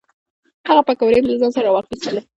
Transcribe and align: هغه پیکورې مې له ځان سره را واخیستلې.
هغه 0.67 0.81
پیکورې 0.87 1.19
مې 1.21 1.29
له 1.33 1.37
ځان 1.41 1.51
سره 1.55 1.65
را 1.67 1.71
واخیستلې. 1.73 2.21